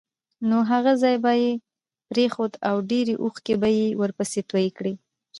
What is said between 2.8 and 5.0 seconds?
ډېرې اوښکې به یې ورپسې تویې کړې.